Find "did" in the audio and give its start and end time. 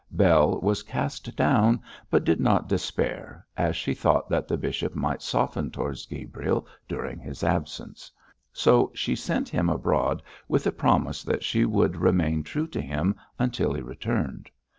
2.23-2.39